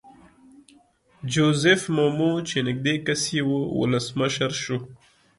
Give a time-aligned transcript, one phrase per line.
[1.31, 4.77] جوزیف مومو چې نږدې کس یې وو ولسمشر شو.